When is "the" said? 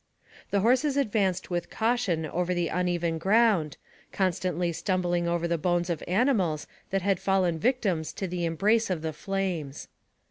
0.49-0.61, 2.55-2.69, 5.47-5.59, 8.27-8.45, 9.03-9.13